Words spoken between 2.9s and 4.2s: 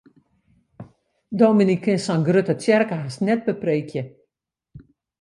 hast net bepreekje.